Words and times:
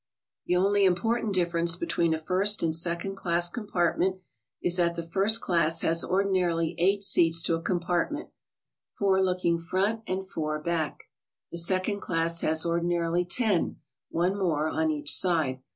The 0.47 0.55
only 0.55 0.83
important 0.83 1.35
difference 1.35 1.75
between 1.75 2.15
a 2.15 2.23
first 2.25 2.63
and 2.63 2.75
second 2.75 3.13
class 3.15 3.51
compartment 3.51 4.15
is 4.59 4.77
that 4.77 4.95
the 4.95 5.05
first 5.07 5.41
class 5.41 5.81
has 5.81 6.03
ordinarily 6.03 6.73
eight 6.79 7.03
seats 7.03 7.43
to 7.43 7.53
a 7.53 7.61
compartment, 7.61 8.29
four 8.97 9.21
looking 9.21 9.59
front 9.59 10.01
and 10.07 10.27
four 10.27 10.57
back,— 10.59 11.03
the 11.51 11.59
second 11.59 11.99
class 11.99 12.41
has 12.41 12.65
ordinarily 12.65 13.25
ten, 13.25 13.75
one 14.09 14.35
more 14.35 14.69
on 14.71 14.89
each 14.89 15.13
side. 15.13 15.61